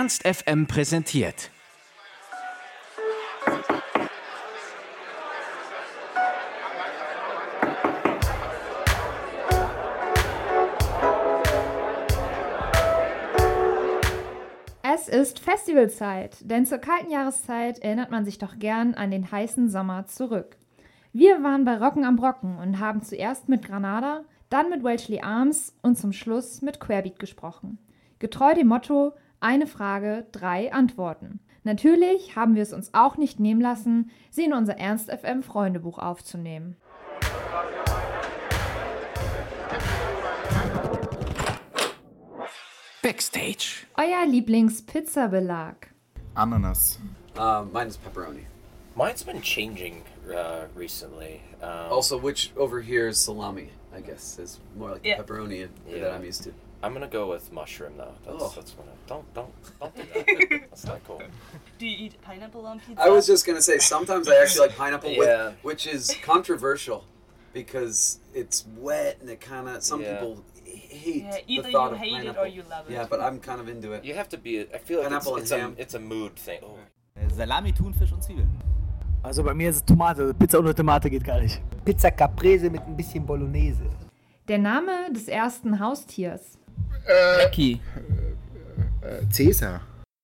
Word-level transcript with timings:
Ernst 0.00 0.26
FM 0.26 0.66
präsentiert. 0.66 1.50
Es 14.82 15.08
ist 15.08 15.38
Festivalzeit, 15.38 16.38
denn 16.40 16.64
zur 16.64 16.78
kalten 16.78 17.10
Jahreszeit 17.10 17.80
erinnert 17.80 18.10
man 18.10 18.24
sich 18.24 18.38
doch 18.38 18.58
gern 18.58 18.94
an 18.94 19.10
den 19.10 19.30
heißen 19.30 19.68
Sommer 19.68 20.06
zurück. 20.06 20.56
Wir 21.12 21.42
waren 21.42 21.66
bei 21.66 21.76
Rocken 21.76 22.06
am 22.06 22.16
Brocken 22.16 22.56
und 22.56 22.78
haben 22.78 23.02
zuerst 23.02 23.50
mit 23.50 23.66
Granada, 23.66 24.22
dann 24.48 24.70
mit 24.70 24.82
Welchley 24.82 25.20
Arms 25.20 25.74
und 25.82 25.98
zum 25.98 26.14
Schluss 26.14 26.62
mit 26.62 26.80
Querbeat 26.80 27.18
gesprochen. 27.18 27.76
Getreu 28.18 28.54
dem 28.54 28.68
Motto 28.68 29.12
eine 29.40 29.66
Frage, 29.66 30.26
drei 30.32 30.72
Antworten. 30.72 31.40
Natürlich 31.64 32.36
haben 32.36 32.54
wir 32.54 32.62
es 32.62 32.72
uns 32.72 32.94
auch 32.94 33.16
nicht 33.16 33.38
nehmen 33.40 33.60
lassen, 33.60 34.10
sie 34.30 34.44
in 34.44 34.54
unser 34.54 34.78
Ernst 34.78 35.10
FM 35.10 35.42
Freundebuch 35.42 35.98
aufzunehmen. 35.98 36.76
Backstage. 43.02 43.86
Euer 43.96 44.26
Lieblings-Pizzabelag. 44.26 45.88
Ananas. 46.34 46.98
Uh, 47.36 47.64
mine 47.72 47.88
is 47.88 47.96
pepperoni. 47.96 48.44
Mine's 48.96 49.22
been 49.22 49.40
changing 49.40 50.02
uh, 50.34 50.66
recently. 50.74 51.40
Um, 51.62 51.90
Also, 51.90 52.18
which 52.18 52.50
over 52.56 52.80
here 52.80 53.08
is 53.08 53.18
salami, 53.18 53.70
I 53.94 54.00
guess, 54.00 54.38
is 54.38 54.60
more 54.76 54.90
like 54.92 55.04
Yeah. 55.04 55.16
the 55.16 55.24
pepperoni 55.24 55.68
Yeah. 55.88 56.00
that 56.00 56.12
I'm 56.14 56.24
used 56.24 56.42
to. 56.44 56.52
I'm 56.82 56.92
gonna 56.94 57.06
go 57.08 57.28
with 57.28 57.52
mushroom 57.52 57.94
though. 57.98 58.14
That's, 58.24 58.42
Oh. 58.42 58.52
that's 58.56 58.72
what 58.72 58.86
I, 58.88 58.92
don't 59.06 59.34
don't 59.34 59.52
don't 59.80 59.94
do 59.94 60.02
that. 60.14 60.60
that's 60.70 60.84
not 60.86 61.00
cool. 61.06 61.20
Do 61.78 61.86
you 61.86 62.06
eat 62.06 62.20
pineapple 62.22 62.64
on 62.66 62.80
pizza? 62.80 63.02
I 63.02 63.08
was 63.10 63.26
just 63.26 63.46
gonna 63.46 63.60
say 63.60 63.78
sometimes 63.78 64.28
I 64.28 64.36
actually 64.36 64.68
like 64.68 64.76
pineapple, 64.76 65.10
Yeah. 65.10 65.46
with, 65.48 65.54
which 65.62 65.86
is 65.86 66.16
controversial 66.22 67.04
because 67.52 68.20
it's 68.34 68.64
wet 68.78 69.18
and 69.20 69.28
it 69.28 69.40
kind 69.40 69.68
of 69.68 69.82
some 69.82 70.00
Yeah. 70.00 70.14
people 70.20 70.42
hate 70.64 71.24
Yeah, 71.24 71.30
the 71.32 71.42
either 71.52 71.70
thought 71.70 71.90
you 71.90 71.94
of 71.96 71.98
hate 72.00 72.24
it 72.24 72.36
or 72.38 72.46
you 72.46 72.62
love 72.70 72.88
it. 72.88 72.92
Yeah, 72.92 73.06
but 73.08 73.20
I'm 73.20 73.40
kind 73.40 73.60
of 73.60 73.68
into 73.68 73.92
it. 73.92 74.04
You 74.04 74.14
have 74.14 74.28
to 74.30 74.38
be. 74.38 74.60
I 74.60 74.78
feel 74.78 75.00
like 75.02 75.12
it's, 75.12 75.24
Pineapple 75.24 75.34
and 75.34 75.42
it's 75.42 75.52
a 75.52 75.58
ham. 75.58 75.74
it's 75.78 75.94
a 75.94 75.98
mood 76.00 76.36
thing. 76.36 76.60
Oh. 76.62 76.78
Salami, 77.34 77.72
Thunfisch 77.72 78.12
und 78.12 78.22
Zwiebeln. 78.22 78.48
Also 79.22 79.42
bei 79.42 79.52
mir 79.52 79.68
ist 79.68 79.76
es 79.76 79.84
Tomate. 79.84 80.32
Pizza 80.32 80.58
ohne 80.58 80.74
Tomate 80.74 81.10
geht 81.10 81.24
gar 81.24 81.40
nicht. 81.40 81.60
Pizza 81.84 82.10
Caprese 82.10 82.70
mit 82.70 82.80
ein 82.82 82.96
bisschen 82.96 83.26
Bolognese. 83.26 83.84
Der 84.48 84.58
Name 84.58 85.12
des 85.12 85.28
ersten 85.28 85.78
Haustiers. 85.78 86.58
Uh, 87.08 87.38
Becky. 87.38 87.80
Uh, 87.96 89.06
uh, 89.06 89.20
Cäsar. 89.28 89.80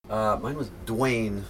Uh, 0.09 0.37
mine 0.41 0.57
was 0.57 0.71
Dwayne. 0.85 1.43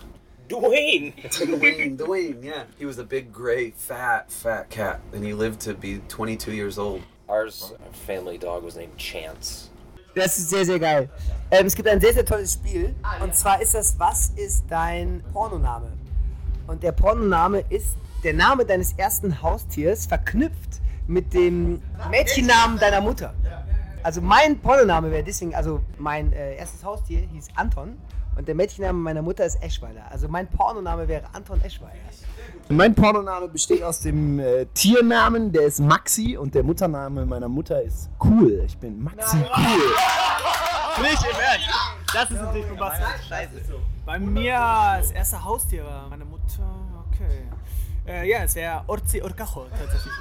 Dwayne. 0.48 1.14
Dwayne, 1.24 1.98
Dwayne, 1.98 2.44
yeah. 2.44 2.64
He 2.80 2.86
was 2.86 2.98
a 3.00 3.04
big, 3.04 3.34
gray, 3.34 3.72
fat, 3.72 4.32
fat 4.32 4.70
cat, 4.70 5.02
and 5.14 5.24
he 5.24 5.34
lived 5.34 5.60
to 5.62 5.74
be 5.74 6.00
22 6.08 6.54
years 6.54 6.78
old. 6.80 7.02
Ours 7.28 7.74
family 7.92 8.38
dog 8.38 8.64
was 8.64 8.76
named 8.78 8.98
Chance. 8.98 9.70
Das 10.16 10.38
ist 10.38 10.50
sehr, 10.50 10.66
sehr 10.66 10.80
geil. 10.80 11.10
Ähm, 11.52 11.68
es 11.68 11.76
gibt 11.76 11.88
ein 11.88 12.02
sehr, 12.02 12.14
sehr 12.14 12.26
tolles 12.26 12.54
Spiel. 12.54 12.96
Und 13.22 13.36
zwar 13.36 13.62
ist 13.62 13.76
das, 13.76 14.00
was 14.00 14.32
ist 14.36 14.64
dein 14.70 15.24
Pornoname? 15.32 15.92
Und 16.66 16.82
der 16.82 16.92
Pornoname 16.92 17.64
ist 17.70 17.98
der 18.24 18.34
Name 18.34 18.66
deines 18.66 18.94
ersten 18.94 19.42
Haustiers 19.42 20.08
verknüpft 20.08 20.82
mit 21.08 21.34
dem 21.34 21.82
Mädchennamen 22.10 22.80
deiner 22.80 23.02
Mutter. 23.02 23.34
Also 24.08 24.22
mein 24.22 24.58
Pornoname 24.58 25.12
wäre 25.12 25.22
deswegen, 25.22 25.54
also 25.54 25.82
mein 25.98 26.32
äh, 26.32 26.56
erstes 26.56 26.82
Haustier 26.82 27.28
hieß 27.30 27.50
Anton 27.56 27.98
und 28.38 28.48
der 28.48 28.56
Mädchenname 28.56 28.98
meiner 28.98 29.22
Mutter 29.22 29.44
ist 29.44 29.62
Eschweiler. 29.62 30.10
Also 30.10 30.30
mein 30.30 30.48
Pornoname 30.48 31.10
wäre 31.10 31.26
Anton 31.34 31.60
Eschweiler. 31.60 31.92
Mein 32.70 32.96
Pornoname 32.96 33.50
besteht 33.50 33.84
aus 33.84 34.00
dem 34.00 34.40
äh, 34.40 34.66
Tiernamen, 34.68 35.52
der 35.52 35.64
ist 35.64 35.82
Maxi 35.82 36.38
und 36.38 36.56
der 36.56 36.64
Muttername 36.64 37.26
meiner 37.26 37.50
Mutter 37.50 37.82
ist 37.82 38.10
Cool. 38.24 38.64
Ich 38.66 38.78
bin 38.78 39.04
Maxi 39.04 39.40
Cool. 39.40 41.04
Nicht 41.04 41.24
im 41.26 41.40
Ernst. 41.42 41.70
Das 42.14 42.32
ist 42.32 42.42
natürlich 42.42 42.68
bombastisch. 42.70 43.28
Scheiße. 43.28 43.62
Bei 44.06 44.20
mir 44.20 44.54
das 45.00 45.12
erste 45.12 45.44
Haustier 45.44 45.84
war 45.84 46.08
meine 46.10 46.24
Mutter, 46.24 46.64
okay. 47.12 47.42
Äh, 48.08 48.30
ja, 48.30 48.44
es 48.44 48.56
wäre 48.56 48.86
Orzi 48.88 49.22
Orcajo 49.22 49.66
tatsächlich. 49.78 50.14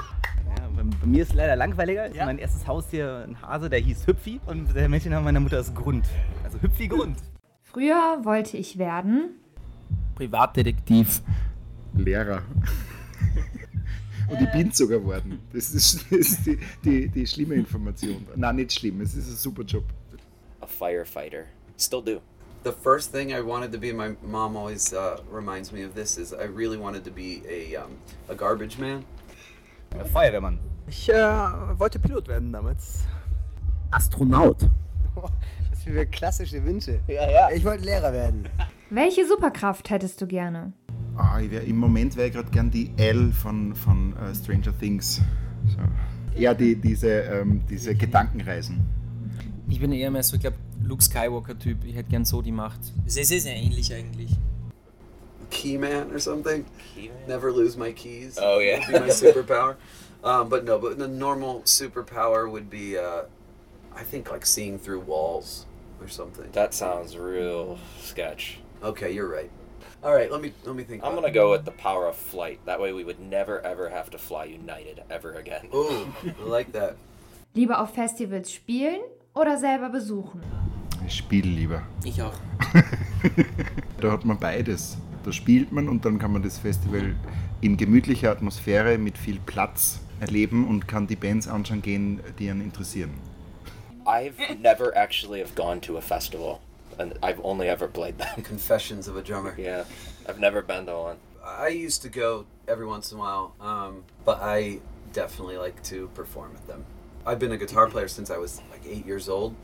Ja, 0.86 0.90
bei, 0.90 0.96
bei 1.00 1.06
mir 1.06 1.22
ist 1.22 1.30
es 1.30 1.34
leider 1.34 1.56
langweiliger. 1.56 2.08
Mein 2.24 2.38
erstes 2.38 2.66
Haustier, 2.66 3.24
ein 3.26 3.40
Hase, 3.42 3.68
der 3.70 3.80
hieß 3.80 4.06
Hüpfi. 4.06 4.40
Und 4.46 4.74
der 4.74 4.88
Mädchenname 4.88 5.24
meiner 5.24 5.40
Mutter 5.40 5.58
ist 5.58 5.74
Grund. 5.74 6.06
Also 6.44 6.60
Hüpfi 6.60 6.88
Grund. 6.88 7.18
Früher 7.62 8.20
wollte 8.22 8.56
ich 8.56 8.78
werden. 8.78 9.30
Privatdetektiv. 10.14 11.22
Lehrer. 11.94 12.42
Und 14.28 14.40
ich 14.40 14.50
bin 14.50 14.72
sogar 14.72 14.98
geworden. 14.98 15.40
Das 15.52 15.70
ist, 15.70 16.04
das 16.10 16.18
ist 16.18 16.46
die, 16.46 16.58
die, 16.84 17.08
die 17.08 17.26
schlimme 17.26 17.54
Information. 17.54 18.26
Nein, 18.34 18.56
nicht 18.56 18.72
schlimm. 18.72 19.00
Es 19.00 19.14
ist 19.14 19.28
ein 19.28 19.36
super 19.36 19.62
Job. 19.62 19.84
A 20.60 20.66
firefighter. 20.66 21.44
Still 21.78 22.02
do. 22.02 22.20
The 22.64 22.72
first 22.72 23.12
thing 23.12 23.30
I 23.30 23.40
wanted 23.40 23.70
to 23.72 23.78
be, 23.78 23.92
my 23.92 24.16
mom 24.26 24.56
always 24.56 24.92
uh, 24.92 25.20
reminds 25.30 25.70
me 25.70 25.84
of 25.84 25.94
this, 25.94 26.18
is 26.18 26.32
I 26.32 26.46
really 26.46 26.76
wanted 26.76 27.04
to 27.04 27.12
be 27.12 27.42
a, 27.48 27.76
um, 27.76 27.92
a 28.28 28.34
garbage 28.34 28.78
man. 28.78 29.04
Feuerwehrmann. 30.12 30.58
Ich 30.88 31.08
äh, 31.08 31.14
wollte 31.14 31.98
Pilot 31.98 32.28
werden 32.28 32.52
damals. 32.52 33.04
Astronaut. 33.90 34.58
Das 35.70 35.82
sind 35.82 35.94
für 35.94 36.06
klassische 36.06 36.62
Wünsche. 36.64 37.00
Ja, 37.06 37.30
ja. 37.30 37.48
Ich 37.54 37.64
wollte 37.64 37.84
Lehrer 37.84 38.12
werden. 38.12 38.48
Welche 38.90 39.26
Superkraft 39.26 39.88
hättest 39.88 40.20
du 40.20 40.26
gerne? 40.26 40.72
Ah, 41.16 41.40
ich 41.40 41.50
wär, 41.50 41.62
Im 41.62 41.78
Moment 41.78 42.16
wäre 42.16 42.28
ich 42.28 42.34
gerade 42.34 42.50
gern 42.50 42.70
die 42.70 42.92
L 42.98 43.32
von, 43.32 43.74
von 43.74 44.14
äh, 44.16 44.34
Stranger 44.34 44.76
Things. 44.78 45.22
So. 45.68 45.78
Ja, 46.38 46.52
die, 46.52 46.76
diese, 46.76 47.08
ähm, 47.08 47.62
diese 47.70 47.94
Gedankenreisen. 47.94 48.84
Ich 49.68 49.80
bin 49.80 49.92
eher 49.92 50.10
mehr 50.10 50.22
so, 50.22 50.36
ich 50.36 50.42
glaube, 50.42 50.58
Luke 50.82 51.02
Skywalker-Typ. 51.02 51.84
Ich 51.84 51.94
hätte 51.96 52.10
gern 52.10 52.24
so 52.24 52.42
die 52.42 52.52
Macht. 52.52 52.80
Sehr, 53.06 53.24
sehr, 53.24 53.40
sehr 53.40 53.56
ähnlich 53.56 53.92
eigentlich. 53.94 54.36
Keyman 55.50 56.12
or 56.12 56.18
something. 56.18 56.64
Keyman? 56.94 57.16
Never 57.26 57.50
lose 57.50 57.78
my 57.78 57.92
keys. 57.92 58.36
Oh, 58.38 58.60
yeah. 58.60 58.78
Would 58.86 58.92
be 58.92 59.06
my 59.06 59.10
superpower. 59.10 59.76
um, 60.26 60.48
but 60.48 60.64
no, 60.64 60.78
but 60.78 60.98
the 60.98 61.08
normal 61.08 61.62
superpower 61.62 62.50
would 62.50 62.68
be, 62.68 62.98
uh, 62.98 63.22
I 63.94 64.02
think, 64.02 64.30
like 64.30 64.44
seeing 64.44 64.78
through 64.78 65.00
walls 65.00 65.66
or 66.00 66.08
something. 66.08 66.50
That 66.52 66.74
sounds 66.74 67.16
real 67.16 67.78
sketch. 68.00 68.58
Okay, 68.82 69.12
you're 69.12 69.28
right. 69.28 69.50
All 70.02 70.12
right, 70.12 70.30
let 70.30 70.40
me 70.42 70.52
let 70.64 70.76
me 70.76 70.84
think. 70.84 71.02
I'm 71.02 71.12
about 71.12 71.22
gonna 71.22 71.32
go 71.34 71.50
with 71.52 71.64
the 71.64 71.72
power 71.72 72.06
of 72.06 72.16
flight. 72.16 72.60
That 72.66 72.80
way 72.80 72.92
we 72.92 73.02
would 73.04 73.18
never 73.18 73.60
ever 73.62 73.88
have 73.88 74.10
to 74.10 74.18
fly 74.18 74.44
United 74.44 75.02
ever 75.10 75.34
again. 75.34 75.68
it. 75.72 75.74
Ooh, 75.74 76.12
I 76.24 76.44
like 76.44 76.72
that. 76.72 76.96
Lieber 77.54 77.80
auf 77.80 77.94
Festivals 77.94 78.50
spielen 78.52 79.00
oder 79.34 79.56
selber 79.56 79.88
besuchen? 79.88 80.42
Ich 81.06 81.14
spiele 81.14 81.48
lieber. 81.48 81.82
Ich 82.04 82.20
auch. 82.20 82.34
Da 84.00 84.12
hat 84.12 84.24
man 84.24 84.38
beides. 84.38 84.98
Da 85.26 85.32
spielt 85.32 85.72
man 85.72 85.88
und 85.88 86.04
dann 86.04 86.20
kann 86.20 86.32
man 86.32 86.44
das 86.44 86.56
Festival 86.56 87.16
in 87.60 87.76
gemütlicher 87.76 88.30
Atmosphäre 88.30 88.96
mit 88.96 89.18
viel 89.18 89.40
Platz 89.44 89.98
erleben 90.20 90.68
und 90.68 90.86
kann 90.86 91.08
die 91.08 91.16
Bands 91.16 91.48
anschauen 91.48 91.82
gehen, 91.82 92.20
die 92.38 92.48
einen 92.48 92.60
interessieren. 92.60 93.10
I've 94.06 94.34
never 94.60 94.96
actually 94.96 95.40
have 95.40 95.56
gone 95.56 95.80
to 95.80 95.98
a 95.98 96.00
festival, 96.00 96.60
and 96.96 97.14
I've 97.24 97.40
only 97.42 97.68
ever 97.68 97.88
played 97.88 98.18
them. 98.18 98.44
Confessions 98.44 99.08
of 99.08 99.16
a 99.16 99.20
drummer. 99.20 99.52
yeah, 99.58 99.84
I've 100.28 100.38
never 100.38 100.62
been 100.62 100.86
to 100.86 100.92
one. 100.92 101.16
I 101.44 101.70
used 101.70 102.02
to 102.02 102.08
go 102.08 102.46
every 102.68 102.86
once 102.86 103.10
in 103.10 103.18
a 103.18 103.20
while, 103.20 103.52
um, 103.60 104.04
but 104.24 104.38
I 104.40 104.78
definitely 105.12 105.58
like 105.58 105.82
to 105.88 106.08
perform 106.14 106.52
at 106.54 106.68
them. 106.68 106.84
I've 107.26 107.40
been 107.40 107.50
a 107.50 107.58
guitar 107.58 107.88
player 107.88 108.06
since 108.06 108.30
I 108.30 108.38
was 108.38 108.62
like 108.70 108.82
eight 108.86 109.04
years 109.04 109.28
old, 109.28 109.56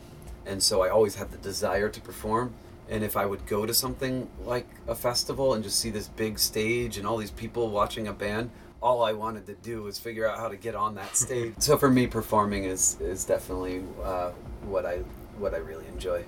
and 0.45 0.61
so 0.61 0.83
I 0.83 0.89
always 0.89 1.15
had 1.15 1.31
the 1.31 1.39
desire 1.39 1.89
to 1.89 2.01
perform. 2.01 2.53
And 2.93 3.03
if 3.03 3.17
I 3.17 3.25
would 3.25 3.47
go 3.47 3.65
to 3.65 3.73
something 3.73 4.29
like 4.45 4.67
a 4.87 4.95
festival 4.95 5.55
and 5.55 5.65
just 5.65 5.79
see 5.79 5.91
this 5.91 6.09
big 6.09 6.39
stage 6.39 6.99
and 6.99 7.07
all 7.07 7.17
these 7.17 7.31
people 7.31 7.71
watching 7.71 8.07
a 8.07 8.13
band, 8.13 8.51
all 8.83 9.03
I 9.03 9.15
wanted 9.15 9.47
to 9.47 9.55
do 9.55 9.85
was 9.85 9.99
figure 9.99 10.29
out 10.29 10.39
how 10.39 10.49
to 10.49 10.57
get 10.57 10.75
on 10.75 10.95
that 10.97 11.17
stage. 11.17 11.55
so 11.59 11.79
for 11.79 11.91
me, 11.91 12.07
performing 12.07 12.65
is 12.65 12.99
is 13.01 13.25
definitely 13.25 13.83
uh, 14.05 14.33
what 14.69 14.85
I 14.85 14.99
what 15.39 15.55
I 15.55 15.59
really 15.59 15.87
enjoy. 15.89 16.25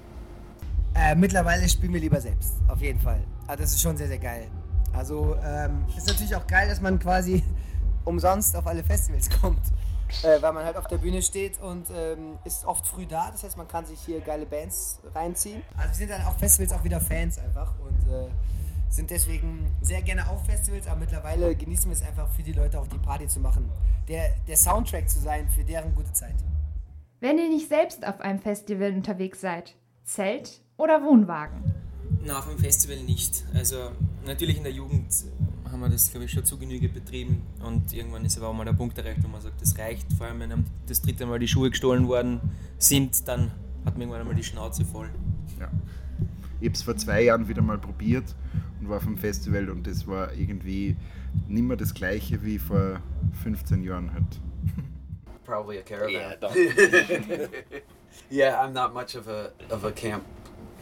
Äh, 0.95 1.15
mittlerweile 1.17 1.69
spielen 1.69 1.93
wir 1.93 2.01
lieber 2.01 2.21
selbst, 2.21 2.55
auf 2.69 2.81
jeden 2.81 3.01
Fall. 3.01 3.23
Also 3.47 3.63
das 3.63 3.73
ist 3.73 3.83
schon 3.83 3.99
sehr, 3.99 4.09
sehr 4.09 4.19
geil. 4.19 4.49
Also 4.95 5.37
ähm, 5.45 5.85
ist 5.95 6.07
natürlich 6.07 6.35
auch 6.35 6.47
geil, 6.47 6.69
dass 6.69 6.81
man 6.81 6.99
quasi 6.99 7.45
umsonst 8.05 8.57
auf 8.57 8.67
alle 8.67 8.83
Festivals 8.83 9.29
kommt. 9.29 9.61
Äh, 10.23 10.41
weil 10.41 10.53
man 10.53 10.65
halt 10.65 10.77
auf 10.77 10.87
der 10.87 10.99
Bühne 10.99 11.23
steht 11.23 11.61
und 11.61 11.89
ähm, 11.91 12.39
ist 12.45 12.65
oft 12.65 12.87
früh 12.87 13.07
da. 13.07 13.31
Das 13.31 13.43
heißt, 13.43 13.57
man 13.57 13.69
kann 13.69 13.85
sich 13.85 14.01
hier 14.01 14.21
geile 14.21 14.47
Bands 14.47 15.01
reinziehen. 15.15 15.63
Also 15.77 15.91
wir 15.91 15.95
sind 15.95 16.11
dann 16.11 16.23
auf 16.23 16.39
Festivals 16.39 16.73
auch 16.73 16.85
wieder 16.85 17.01
Fans 17.01 17.39
einfach 17.39 17.73
und 17.81 18.13
äh, 18.13 18.29
sind 18.89 19.11
deswegen 19.11 19.75
sehr 19.83 20.03
gerne 20.03 20.29
auf 20.29 20.45
Festivals, 20.47 20.87
aber 20.87 21.01
mittlerweile 21.01 21.55
genießen 21.57 21.91
wir 21.91 21.97
es 21.97 22.03
einfach 22.03 22.29
für 22.31 22.43
die 22.43 22.53
Leute 22.53 22.81
auch 22.81 22.87
die 22.87 22.99
Party 22.99 23.27
zu 23.27 23.41
machen. 23.41 23.69
Der, 24.09 24.35
der 24.47 24.57
Soundtrack 24.57 25.09
zu 25.11 25.19
sein 25.19 25.49
für 25.49 25.65
deren 25.65 25.95
gute 25.95 26.13
Zeit. 26.13 26.37
Wenn 27.21 27.39
ihr 27.39 27.49
nicht 27.49 27.69
selbst 27.69 28.07
auf 28.07 28.21
einem 28.21 28.39
Festival 28.39 28.93
unterwegs 28.93 29.41
seid, 29.41 29.75
Zelt 30.05 30.61
oder 30.77 31.03
Wohnwagen? 31.03 31.75
Nach 32.25 32.47
dem 32.47 32.59
Festival 32.59 32.99
nicht. 32.99 33.45
Also 33.55 33.91
natürlich 34.27 34.59
in 34.59 34.63
der 34.63 34.73
Jugend 34.73 35.13
haben 35.75 35.81
wir 35.81 35.89
das, 35.89 36.09
glaube 36.09 36.27
ich, 36.27 36.31
schon 36.31 36.45
zu 36.45 36.57
Genüge 36.57 36.89
betrieben 36.89 37.43
und 37.61 37.93
irgendwann 37.93 38.25
ist 38.25 38.39
aber 38.39 38.47
auch 38.47 38.55
mal 38.55 38.65
der 38.65 38.75
Punkt 38.75 38.97
erreicht, 38.97 39.19
wo 39.25 39.29
man 39.29 39.41
sagt, 39.41 39.61
das 39.61 39.77
reicht. 39.77 40.07
Vor 40.13 40.27
allem, 40.27 40.39
wenn 40.39 40.53
einem 40.53 40.67
das 40.87 41.03
dritte 41.03 41.27
Mal 41.27 41.41
die 41.41 41.49
Schuhe 41.49 41.69
gestohlen 41.69 42.07
worden 42.07 42.41
sind, 42.79 43.27
dann 43.27 43.51
hat 43.85 43.95
man 43.95 44.03
irgendwann 44.03 44.21
einmal 44.21 44.37
die 44.37 44.45
Schnauze 44.45 44.85
voll. 44.85 45.11
Ja. 45.59 45.69
Ich 46.61 46.69
habe 46.69 46.77
es 46.77 46.83
vor 46.83 46.97
zwei 46.97 47.23
Jahren 47.23 47.49
wieder 47.49 47.61
mal 47.61 47.79
probiert 47.79 48.37
und 48.81 48.89
war 48.89 49.01
vom 49.01 49.19
Festival 49.19 49.69
und 49.69 49.85
das 49.89 50.07
war 50.07 50.33
irgendwie 50.35 50.97
nicht 51.49 51.65
mehr 51.65 51.77
das 51.77 51.93
gleiche 51.93 52.45
wie 52.45 52.61
vor 52.61 53.01
15 53.43 53.83
Jahren 53.83 54.13
halt. 54.13 54.41
Probably 55.45 55.79
a 55.79 55.83
caravan. 55.83 56.13
Yeah, 56.13 56.37
don't. 56.37 57.51
yeah, 58.31 58.65
I'm 58.65 58.73
not 58.73 58.95
much 58.95 59.17
of 59.17 59.27
a 59.27 59.51
of 59.71 59.85
a 59.85 59.91
camp 59.91 60.25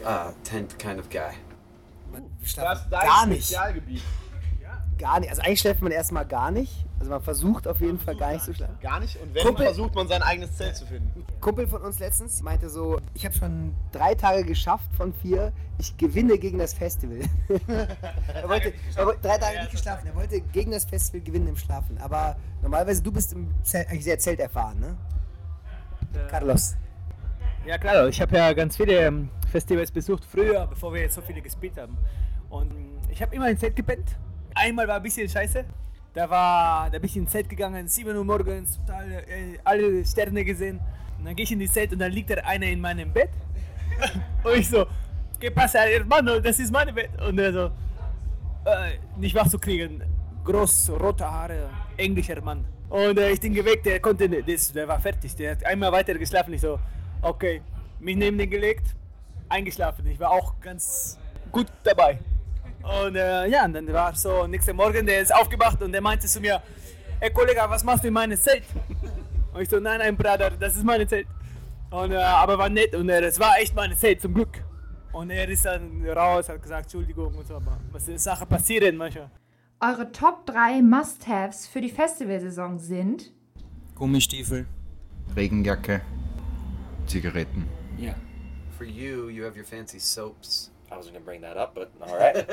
uh, 0.05 0.31
tent 0.43 0.77
kind 0.77 0.99
of 0.99 1.09
guy. 1.09 1.33
Wir 2.11 2.47
schlafen 2.47 2.91
gar 2.91 3.25
nicht. 3.25 3.57
Gar 5.03 5.19
nicht. 5.19 5.31
Also 5.31 5.41
eigentlich 5.41 5.59
schläft 5.59 5.81
man 5.81 5.91
erstmal 5.91 6.25
gar 6.25 6.49
nicht. 6.49 6.85
Also 6.97 7.11
man 7.11 7.21
versucht 7.21 7.67
auf 7.67 7.81
jeden 7.81 7.99
Fall 7.99 8.15
gar 8.15 8.31
nicht 8.31 8.45
zu 8.45 8.53
schlafen. 8.53 8.77
Gar 8.79 9.01
nicht. 9.01 9.21
Und 9.21 9.35
wenn, 9.35 9.43
Kumpel- 9.43 9.65
versucht 9.65 9.93
man 9.95 10.07
sein 10.07 10.21
eigenes 10.21 10.55
Zelt 10.55 10.77
zu 10.77 10.85
finden. 10.85 11.25
Kumpel 11.41 11.67
von 11.67 11.81
uns 11.81 11.99
letztens 11.99 12.41
meinte 12.41 12.69
so, 12.69 13.01
ich 13.13 13.25
habe 13.25 13.35
schon 13.35 13.75
drei 13.91 14.15
Tage 14.15 14.45
geschafft 14.45 14.89
von 14.95 15.13
vier, 15.13 15.51
ich 15.77 15.97
gewinne 15.97 16.37
gegen 16.37 16.57
das 16.57 16.73
Festival. 16.73 17.19
er 17.67 18.47
wollte 18.47 18.73
er 18.93 19.05
drei 19.21 19.37
Tage 19.39 19.59
nicht 19.59 19.71
geschlafen, 19.71 20.07
er 20.07 20.15
wollte 20.15 20.39
gegen 20.39 20.71
das 20.71 20.85
Festival 20.85 21.19
gewinnen 21.19 21.49
im 21.49 21.57
Schlafen. 21.57 21.97
Aber 21.97 22.37
normalerweise, 22.61 23.03
du 23.03 23.11
bist 23.11 23.33
im 23.33 23.53
Zelt, 23.61 23.89
eigentlich 23.89 24.05
sehr 24.05 24.19
zelterfahren, 24.19 24.79
ne? 24.79 24.97
Carlos. 26.29 26.77
Ja 27.65 27.77
klar, 27.77 28.07
ich 28.07 28.21
habe 28.21 28.37
ja 28.37 28.53
ganz 28.53 28.77
viele 28.77 29.05
ähm, 29.05 29.29
Festivals 29.51 29.91
besucht 29.91 30.23
früher, 30.23 30.65
bevor 30.65 30.93
wir 30.93 31.01
jetzt 31.01 31.15
so 31.15 31.21
viele 31.21 31.41
gespielt 31.41 31.77
haben. 31.77 31.97
Und 32.49 32.71
ich 33.09 33.21
habe 33.21 33.35
immer 33.35 33.49
im 33.49 33.57
Zelt 33.57 33.75
gepennt. 33.75 34.15
Einmal 34.55 34.87
war 34.87 34.97
ein 34.97 35.03
bisschen 35.03 35.27
scheiße. 35.27 35.65
Da 36.13 36.29
war, 36.29 36.89
da 36.91 36.99
bin 36.99 37.05
ich 37.05 37.17
ins 37.17 37.31
Zelt 37.31 37.49
gegangen, 37.49 37.87
7 37.87 38.15
Uhr 38.15 38.23
morgens, 38.23 38.77
total 38.85 39.11
äh, 39.11 39.57
alle 39.63 40.05
Sterne 40.05 40.45
gesehen. 40.45 40.79
Und 41.17 41.25
dann 41.25 41.35
gehe 41.35 41.43
ich 41.43 41.51
in 41.51 41.59
die 41.59 41.69
Zelt 41.69 41.91
und 41.91 41.99
dann 41.99 42.11
liegt 42.11 42.29
da 42.29 42.35
einer 42.35 42.67
in 42.67 42.79
meinem 42.81 43.11
Bett. 43.11 43.29
und 44.43 44.53
ich 44.55 44.69
so, 44.69 44.85
¿qué 45.39 45.49
pasa, 45.49 45.79
hermano? 45.79 46.39
Das 46.39 46.59
ist 46.59 46.71
mein 46.71 46.93
Bett. 46.93 47.09
Und 47.21 47.39
er 47.39 47.51
so, 47.51 47.65
äh, 48.65 48.97
nicht 49.17 49.33
wach 49.33 49.47
zu 49.49 49.57
kriegen. 49.57 50.03
Groß, 50.43 50.91
rote 50.99 51.25
Haare, 51.29 51.69
englischer 51.97 52.39
Mann. 52.41 52.63
Und 52.89 53.17
äh, 53.17 53.31
ich 53.31 53.39
den 53.39 53.53
geweckt, 53.55 53.85
der 53.87 53.99
konnte, 53.99 54.29
nicht- 54.29 54.47
das, 54.47 54.71
der 54.71 54.87
war 54.87 54.99
fertig. 54.99 55.35
Der 55.35 55.51
hat 55.53 55.65
einmal 55.65 55.91
weiter 55.91 56.13
geschlafen. 56.13 56.53
Ich 56.53 56.61
so, 56.61 56.77
okay, 57.23 57.61
mich 57.99 58.15
neben 58.15 58.37
den 58.37 58.49
gelegt, 58.51 58.85
eingeschlafen. 59.49 60.05
Ich 60.05 60.19
war 60.19 60.29
auch 60.29 60.59
ganz 60.59 61.17
gut 61.51 61.67
dabei. 61.83 62.19
Und 62.83 63.15
äh, 63.15 63.47
ja, 63.47 63.65
und 63.65 63.73
dann 63.73 63.91
war 63.93 64.13
so, 64.13 64.45
nächsten 64.45 64.75
Morgen, 64.75 65.05
der 65.05 65.21
ist 65.21 65.33
aufgewacht 65.33 65.81
und 65.81 65.91
der 65.91 66.01
meinte 66.01 66.27
zu 66.27 66.41
mir, 66.41 66.61
ey 67.19 67.31
Kollege, 67.31 67.61
was 67.67 67.83
machst 67.83 68.03
du 68.03 68.09
in 68.09 68.13
meinem 68.13 68.37
Zelt? 68.37 68.63
Und 69.53 69.61
ich 69.61 69.69
so, 69.69 69.79
nein, 69.79 69.99
nein, 69.99 70.17
Bruder, 70.17 70.51
das 70.51 70.75
ist 70.75 70.83
meine 70.83 71.07
Zelt. 71.07 71.27
Und, 71.91 72.11
äh, 72.11 72.17
aber 72.17 72.57
war 72.57 72.69
nett 72.69 72.93
und 72.95 73.07
äh, 73.07 73.21
das 73.21 73.39
war 73.39 73.57
echt 73.59 73.75
meine 73.75 73.95
Zelt, 73.95 74.19
zum 74.19 74.33
Glück. 74.33 74.63
Und 75.13 75.29
er 75.29 75.47
ist 75.47 75.63
dann 75.63 76.03
raus, 76.09 76.49
hat 76.49 76.61
gesagt, 76.61 76.85
Entschuldigung 76.85 77.35
und 77.35 77.47
so, 77.47 77.55
aber 77.55 77.79
was 77.91 78.07
ist 78.07 78.23
Sache 78.23 78.45
passieren 78.45 78.97
manchmal. 78.97 79.29
Eure 79.79 80.11
Top 80.11 80.45
3 80.47 80.81
Must-Haves 80.81 81.67
für 81.67 81.81
die 81.81 81.89
Festivalsaison 81.89 82.79
sind 82.79 83.31
Gummistiefel. 83.95 84.65
Regenjacke, 85.35 86.01
Zigaretten. 87.05 87.69
Ja. 87.97 88.15
For 88.77 88.87
you, 88.87 89.29
you 89.29 89.45
have 89.45 89.57
your 89.57 89.65
fancy 89.65 89.99
soaps. 89.99 90.72
I 90.93 90.97
wasn't 90.97 91.15
gonna 91.15 91.25
bring 91.25 91.41
that 91.41 91.57
up, 91.57 91.73
but 91.73 91.91
all 92.01 92.15
right. 92.15 92.45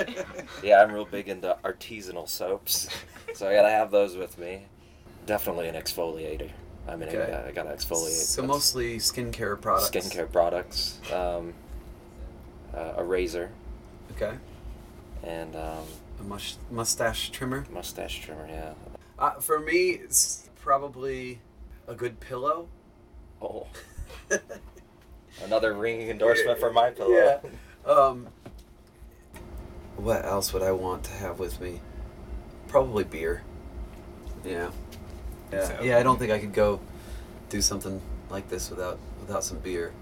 yeah, 0.63 0.83
I'm 0.83 0.93
real 0.93 1.05
big 1.05 1.29
into 1.29 1.57
artisanal 1.63 2.27
soaps, 2.27 2.89
so 3.35 3.47
I 3.49 3.53
gotta 3.55 3.69
have 3.71 3.91
those 3.91 4.17
with 4.17 4.39
me. 4.39 4.63
Definitely 5.27 5.69
an 5.69 5.75
exfoliator. 5.75 6.51
I 6.89 6.97
mean, 6.97 7.11
Okay. 7.11 7.33
I, 7.33 7.49
I 7.49 7.53
gotta 7.53 7.69
exfoliate. 7.71 8.09
So 8.17 8.41
That's 8.41 8.49
mostly 8.49 8.97
skincare 8.97 9.61
products. 9.61 9.91
skincare 9.91 10.31
products, 10.33 10.99
um, 11.13 11.53
uh, 12.75 12.95
a 12.97 13.05
razor, 13.05 13.51
Okay. 14.13 14.33
and 15.23 15.55
um, 15.55 15.85
A 16.21 16.23
mush- 16.23 16.57
mustache 16.71 17.31
trimmer. 17.31 17.67
mustache 17.71 18.21
trimmer. 18.23 18.47
Yeah. 18.49 18.73
Uh, 19.19 19.33
for 19.33 19.61
me, 19.61 19.91
it's 19.91 20.49
probably 20.63 21.41
a 21.87 21.95
good 21.95 22.19
pillow. 22.21 22.69
Oh. 23.43 23.67
Another 25.45 25.75
ringing 25.75 26.09
endorsement 26.09 26.59
for 26.59 26.73
my 26.73 26.91
pillow. 26.91 27.11
Yeah. 27.11 27.39
Um, 27.87 28.29
what 29.97 30.25
else 30.25 30.53
would 30.53 30.63
I 30.63 30.73
want 30.73 31.05
to 31.05 31.13
have 31.13 31.39
with 31.39 31.61
me? 31.61 31.81
Probably 32.69 33.05
beer. 33.05 33.43
Yeah. 34.45 34.71
Yeah. 35.53 35.65
So- 35.65 35.83
yeah. 35.83 35.99
I 35.99 36.03
don't 36.03 36.19
think 36.19 36.31
I 36.33 36.39
could 36.39 36.53
go 36.55 36.81
do 37.49 37.61
something 37.61 38.01
like 38.31 38.49
this 38.49 38.71
without 38.71 38.99
without 39.21 39.45
some 39.45 39.59
beer. 39.59 39.93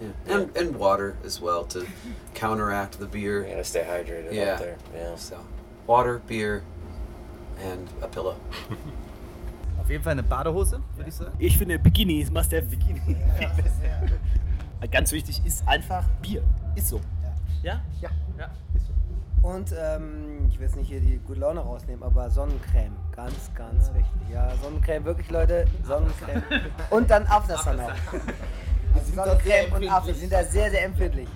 Yeah. 0.00 0.08
And 0.34 0.56
and 0.56 0.76
water 0.76 1.16
as 1.24 1.40
well 1.40 1.64
to 1.66 1.86
counteract 2.34 2.98
the 2.98 3.06
You 3.06 3.10
beer. 3.10 3.42
gotta 3.42 3.64
stay 3.64 3.82
hydrated 3.84 4.32
Yeah. 4.32 4.52
out 4.54 4.58
there. 4.60 4.76
Yeah. 4.94 5.16
So, 5.16 5.38
water, 5.86 6.20
beer, 6.26 6.62
and 7.60 7.88
a 8.00 8.06
pillow. 8.08 8.36
Auf 9.80 9.90
jeden 9.90 10.04
Fall 10.04 10.12
eine 10.12 10.22
Badehose, 10.22 10.80
würde 10.96 11.08
ich 11.08 11.14
sagen. 11.14 11.32
Ich 11.38 11.56
finde, 11.58 11.78
Bikini 11.78 12.20
ist 12.20 12.30
must 12.32 12.52
have 12.52 12.66
Bikini. 12.66 13.16
Ganz 14.90 15.10
wichtig 15.12 15.40
ist 15.44 15.66
einfach 15.66 16.04
Bier. 16.22 16.42
Ist 16.78 16.90
so. 16.90 17.00
Ja? 17.64 17.80
Ja. 18.00 18.08
Ja. 18.38 18.48
Und 19.42 19.74
ähm, 19.76 20.46
ich 20.48 20.60
will 20.60 20.66
jetzt 20.66 20.76
nicht 20.76 20.86
hier 20.86 21.00
die 21.00 21.18
gute 21.18 21.40
Laune 21.40 21.58
rausnehmen, 21.58 22.04
aber 22.04 22.30
Sonnencreme, 22.30 22.94
ganz, 23.10 23.50
ganz 23.56 23.88
wichtig. 23.94 24.30
Ja, 24.32 24.48
Sonnencreme, 24.62 25.04
wirklich 25.04 25.28
Leute, 25.28 25.64
Sonnencreme. 25.84 26.42
Und 26.90 27.10
dann 27.10 27.26
Aftersun 27.26 27.76
noch. 27.76 27.90
Also 28.94 29.12
Sonnencreme 29.12 29.72
und 29.72 29.88
Aftersun 29.90 30.20
sind 30.20 30.32
da 30.32 30.44
sehr, 30.44 30.70
sehr 30.70 30.84
empfindlich. 30.84 31.28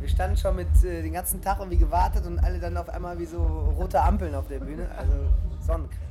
Wir 0.00 0.08
standen 0.08 0.38
schon 0.38 0.56
mit 0.56 0.68
äh, 0.84 1.02
den 1.02 1.12
ganzen 1.12 1.42
Tag 1.42 1.58
irgendwie 1.58 1.78
gewartet 1.78 2.24
und 2.24 2.38
alle 2.38 2.58
dann 2.58 2.74
auf 2.78 2.88
einmal 2.88 3.18
wie 3.18 3.26
so 3.26 3.42
rote 3.78 4.00
Ampeln 4.00 4.34
auf 4.34 4.48
der 4.48 4.60
Bühne. 4.60 4.88
Also 4.96 5.12
Sonnencreme. 5.60 6.08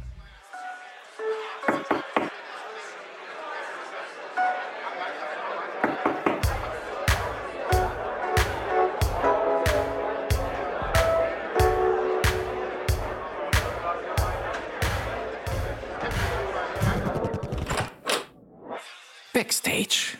Backstage. 19.37 20.17